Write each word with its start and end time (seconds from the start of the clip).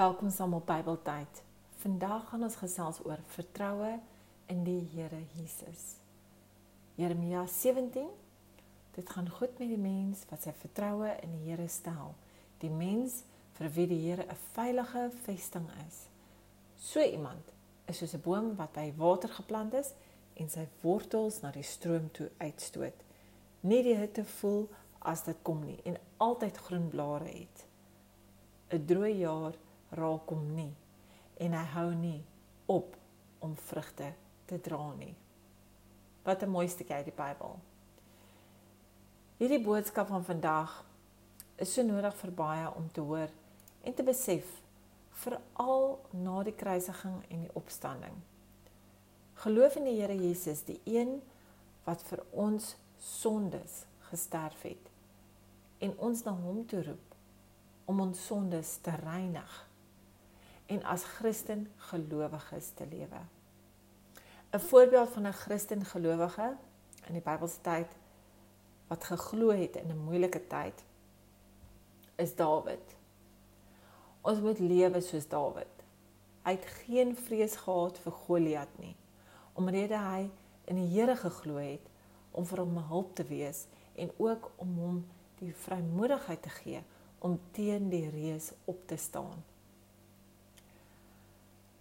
Welkom 0.00 0.30
saam 0.30 0.54
op 0.54 0.66
Bybeltyd. 0.66 1.42
Vandag 1.76 2.28
gaan 2.28 2.42
ons 2.46 2.54
gesels 2.56 3.02
oor 3.04 3.18
vertroue 3.34 3.98
in 4.48 4.62
die 4.64 4.78
Here 4.94 5.18
Jesus. 5.34 5.82
Jeremia 6.96 7.42
17. 7.46 8.06
Dit 8.96 9.10
gaan 9.10 9.28
goed 9.28 9.58
met 9.58 9.68
die 9.68 9.82
mens 9.82 10.22
wat 10.30 10.46
sy 10.46 10.54
vertroue 10.62 11.10
in 11.20 11.36
die 11.36 11.50
Here 11.50 11.68
stel. 11.68 12.14
Die 12.64 12.72
mens 12.72 13.18
vir 13.58 13.72
wie 13.76 13.86
die 13.92 14.00
Here 14.06 14.24
'n 14.24 14.40
veilige 14.56 15.04
vesting 15.26 15.68
is. 15.86 16.08
So 16.78 17.04
iemand 17.04 17.52
is 17.84 17.98
soos 17.98 18.14
'n 18.14 18.24
boom 18.24 18.56
wat 18.56 18.72
by 18.72 18.94
water 18.96 19.28
geplant 19.28 19.74
is 19.74 19.92
en 20.34 20.48
sy 20.48 20.68
wortels 20.80 21.42
na 21.42 21.50
die 21.50 21.68
stroom 21.76 22.10
toe 22.10 22.30
uitstoot. 22.38 23.04
Nie 23.60 23.82
die 23.82 23.96
hitte 23.96 24.24
voel 24.24 24.68
as 24.98 25.24
dit 25.24 25.36
kom 25.42 25.64
nie 25.64 25.80
en 25.84 26.00
altyd 26.16 26.56
groen 26.56 26.88
blare 26.88 27.28
het. 27.28 27.66
'n 28.72 28.86
Droë 28.86 29.18
jaar 29.18 29.68
raak 29.90 30.28
hom 30.30 30.54
nie 30.54 30.72
en 31.40 31.56
hy 31.56 31.64
hou 31.74 31.88
nie 31.94 32.20
op 32.70 32.96
om 33.40 33.56
vrugte 33.56 34.12
te 34.46 34.60
dra 34.60 34.92
nie. 34.98 35.14
Wat 36.24 36.42
'n 36.42 36.50
mooi 36.50 36.68
stukkie 36.68 36.94
uit 36.94 37.04
die 37.04 37.16
Bybel. 37.16 37.58
Hierdie 39.38 39.64
boodskap 39.64 40.08
van 40.08 40.24
vandag 40.24 40.84
is 41.56 41.72
so 41.72 41.82
nodig 41.82 42.14
vir 42.14 42.30
baie 42.30 42.74
om 42.74 42.90
te 42.92 43.00
hoor 43.00 43.28
en 43.82 43.94
te 43.94 44.02
besef 44.02 44.60
veral 45.10 45.98
na 46.10 46.42
die 46.42 46.54
kruisiging 46.54 47.24
en 47.28 47.40
die 47.40 47.54
opstanding. 47.54 48.14
Geloof 49.34 49.76
in 49.76 49.84
die 49.84 50.00
Here 50.00 50.16
Jesus, 50.16 50.62
die 50.62 50.80
een 50.84 51.22
wat 51.84 52.02
vir 52.02 52.22
ons 52.30 52.76
sondes 52.98 53.84
gesterf 54.10 54.62
het 54.62 54.90
en 55.78 55.94
ons 55.98 56.22
na 56.24 56.34
hom 56.36 56.66
toe 56.66 56.82
roep 56.84 57.14
om 57.84 58.00
ons 58.00 58.26
sondes 58.26 58.76
te 58.84 58.90
reinig 58.90 59.69
en 60.70 60.82
as 60.86 61.04
Christen 61.18 61.66
gelowiges 61.90 62.70
te 62.78 62.86
lewe. 62.86 63.20
'n 64.52 64.58
Voorbeeld 64.58 65.08
van 65.08 65.26
'n 65.26 65.32
Christen 65.32 65.84
gelowige 65.84 66.56
in 67.06 67.12
die 67.12 67.22
Bybelse 67.22 67.60
tyd 67.60 67.90
wat 68.88 69.04
geglo 69.04 69.50
het 69.50 69.76
in 69.76 69.90
'n 69.90 70.04
moeilike 70.04 70.46
tyd 70.46 70.84
is 72.16 72.34
Dawid. 72.34 72.96
Ons 74.20 74.40
moet 74.40 74.58
lewe 74.58 75.00
soos 75.00 75.28
Dawid. 75.28 75.74
Hy 76.42 76.50
het 76.50 76.64
geen 76.64 77.16
vrees 77.16 77.56
gehad 77.56 77.98
vir 77.98 78.12
Goliat 78.12 78.78
nie, 78.78 78.96
omdat 79.52 79.90
hy 79.90 80.30
in 80.64 80.76
die 80.76 80.88
Here 80.94 81.16
geglo 81.16 81.56
het 81.56 81.86
om 82.30 82.46
vir 82.46 82.58
hom 82.58 82.76
hulp 82.76 83.14
te 83.14 83.24
wees 83.24 83.66
en 83.94 84.10
ook 84.16 84.50
om 84.56 84.78
hom 84.78 85.06
die 85.38 85.54
vrymoedigheid 85.54 86.42
te 86.42 86.48
gee 86.48 86.82
om 87.18 87.40
teen 87.50 87.88
die 87.88 88.08
reus 88.10 88.52
op 88.64 88.86
te 88.86 88.96
staan. 88.96 89.44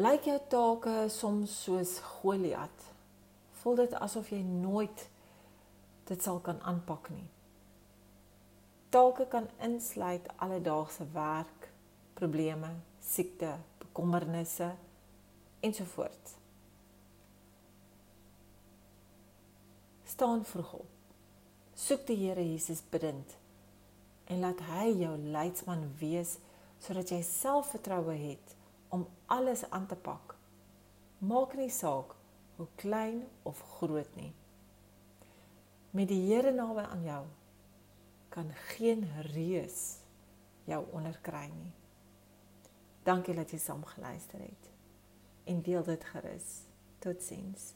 Lyk 0.00 0.24
jou 0.24 0.38
take 0.48 0.92
soms 1.12 1.52
soos 1.66 1.98
Goliat? 2.00 2.84
Voel 3.60 3.82
dit 3.82 3.96
asof 4.00 4.30
jy 4.32 4.38
nooit 4.40 5.02
dit 6.08 6.22
sal 6.24 6.38
kan 6.40 6.62
aanpak 6.64 7.10
nie. 7.12 7.26
Take 8.88 9.26
kan 9.28 9.50
insluit 9.60 10.30
alledaagse 10.40 11.04
werk, 11.12 11.68
probleme, 12.16 12.70
siekte, 13.04 13.50
bekommernisse 13.84 14.70
ensovoorts. 15.60 16.38
Staan 20.08 20.40
vroeg 20.44 20.72
op. 20.80 20.88
Soek 21.76 22.08
die 22.08 22.16
Here 22.16 22.48
Jesus 22.48 22.80
bidend 22.88 23.36
en 24.32 24.40
laat 24.40 24.64
hy 24.72 24.88
jou 25.02 25.12
leidsman 25.36 25.84
wees 26.00 26.38
sodat 26.80 27.12
jy 27.12 27.20
selfvertroue 27.28 28.16
het 28.16 28.56
om 28.92 29.06
alles 29.26 29.64
aan 29.70 29.86
te 29.86 29.96
pak. 29.96 30.36
Maak 31.18 31.54
nie 31.56 31.70
saak 31.70 32.12
hoe 32.56 32.66
klein 32.76 33.22
of 33.42 33.60
groot 33.78 34.16
nie. 34.16 34.32
Met 35.90 36.10
die 36.12 36.20
Here 36.28 36.52
naby 36.52 36.84
aan 36.84 37.04
jou 37.04 37.22
kan 38.32 38.52
geen 38.72 39.06
reus 39.32 39.80
jou 40.68 40.84
onderkry 40.92 41.48
nie. 41.52 41.72
Dankie 43.04 43.34
dat 43.34 43.50
jy 43.50 43.58
saam 43.58 43.84
geluister 43.84 44.40
het. 44.40 44.70
En 45.48 45.62
deel 45.64 45.84
dit 45.84 46.04
gerus. 46.04 46.50
Totsiens. 47.02 47.72